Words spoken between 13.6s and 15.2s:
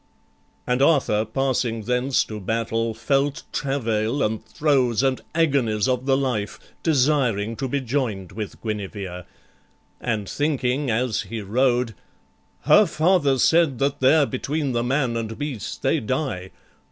That there between the man